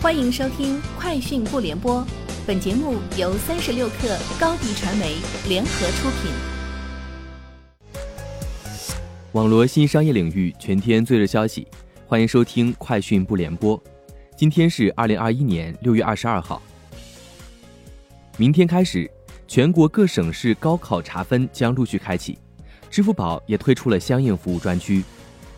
[0.00, 2.00] 欢迎收听《快讯不联播》，
[2.46, 5.16] 本节目由三十六克高低传媒
[5.48, 6.30] 联合出品。
[9.32, 11.66] 网罗新商业领域全天最热消息，
[12.06, 13.76] 欢迎收听《快讯不联播》。
[14.36, 16.62] 今天是二零二一年六月二十二号。
[18.36, 19.10] 明天开始，
[19.48, 22.38] 全国各省市高考查分将陆续开启，
[22.88, 25.02] 支付宝也推出了相应服务专区。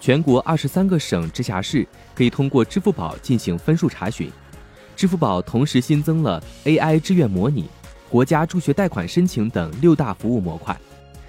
[0.00, 4.30] 全国二十三个省、直辖市可以通过支付宝进行分数查询。
[4.94, 7.68] 支付宝同时新增了 AI 志愿模拟、
[8.08, 10.78] 国家助学贷款申请等六大服务模块。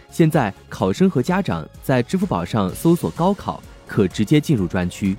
[0.09, 5.17] 现在，考生和家长在支付宝上搜索“高考”，可直接进入专区。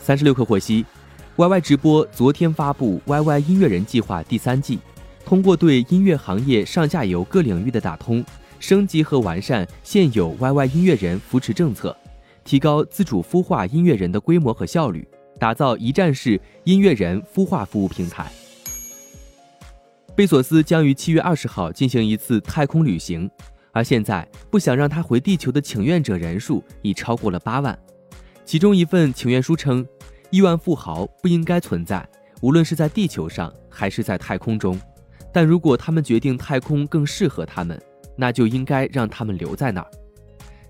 [0.00, 0.84] 三十六氪获悉
[1.36, 4.80] ，YY 直播昨天发布 YY 音乐人计划第三季，
[5.24, 8.24] 通过对音乐行业上下游各领域的打通。
[8.60, 11.96] 升级和完善现有 YY 音乐人扶持政策，
[12.44, 18.30] 提高自主孵化音乐人的规模和效率，打造一站式音乐人孵化服务平台。
[20.14, 23.28] 贝索斯将于七月二十号进行一次太空旅行，
[23.72, 27.76] 而现在不想让他回地球的请愿者人数已超过了八万。
[28.44, 29.86] 其中一份请愿书称，
[30.28, 32.06] 亿万富豪不应该存在，
[32.42, 34.78] 无论是在地球上还是在太空中，
[35.32, 37.80] 但如果他们决定太空更适合他们。
[38.16, 39.90] 那就应该让他们留在那儿。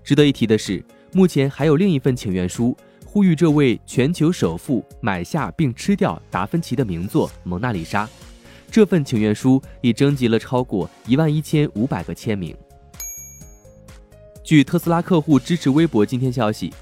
[0.03, 2.75] 值得一提的是，目前还有另一份请愿书，
[3.05, 8.05] 呼吁这位全球首富买下并吃掉达芬奇的名作《蒙娜丽莎》。
[8.71, 12.55] 这份请愿书已征集了超过一万一千五百个签名。
[14.43, 16.73] 据特斯拉客户支持微博今天消息，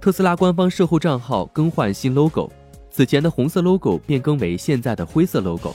[0.00, 2.50] 特斯拉官方售后账号更换新 logo，
[2.90, 5.74] 此前的红色 logo 变更为现在的灰色 logo。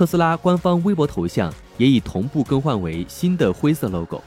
[0.00, 1.52] 特斯拉官方微博头像。
[1.76, 4.22] 也已同步更换为新的灰色 logo。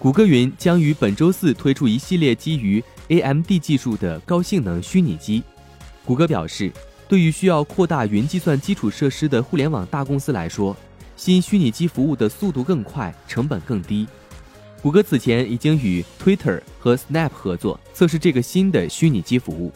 [0.00, 5.44] 谷歌云将于本周四推出一系列基于 AMD 技术的高性能虚拟机。
[6.04, 6.72] 谷歌表示，
[7.08, 10.76] 对于需要扩大云计算基础设施的互联网大公司来说，
[11.16, 14.08] 新虚拟机服务的速度更快，成本更低。
[14.82, 19.72] 谷歌此前已经与 Twitter 和 Snap 合作测试这个新的虚拟机服务。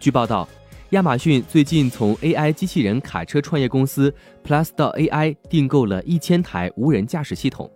[0.00, 0.48] 据报道。
[0.92, 4.12] 亚马逊最近从 AI 机器人卡车创业公司
[4.42, 7.70] Plus 到 AI 订购了一千台无人驾驶系统，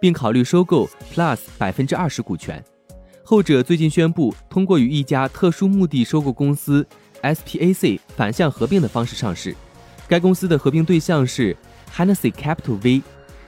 [0.00, 2.60] 并考虑收购 Plus 百分之二十股权。
[3.22, 6.84] 后者最近宣布通过与一家特殊目的收购公司
[7.22, 9.54] SPAC 反向合并的方式上市。
[10.08, 11.56] 该公司的合并对象是
[11.94, 13.00] Hennessy Capital V。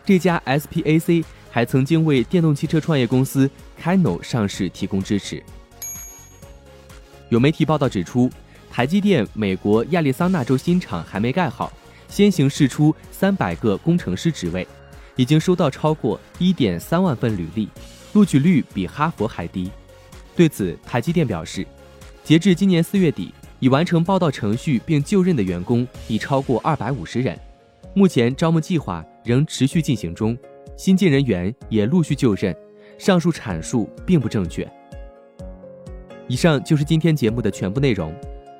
[0.04, 5.42] 这家 SPAC 还曾经为电动汽车创业公司 k a n o 上市提供支持。
[7.30, 8.30] 有媒体报道指出。
[8.78, 11.72] 台积电美国亚利桑那州新厂还没盖好，
[12.06, 14.65] 先行试出三百个工程师职位，
[15.16, 17.69] 已经收到超过一点三万份履历，
[18.12, 19.69] 录取率比哈佛还低。
[20.37, 21.66] 对此，台积电表示，
[22.22, 27.37] 截至今年四月底，已完成报道程序并就任的员工已超过二百五十人，
[27.95, 30.39] 目前招募计划仍持续进行中，
[30.77, 32.56] 新进人员也陆续就任。
[32.97, 34.71] 上述阐述并不正确。
[36.28, 38.15] 以上就是今天节目的全部内容。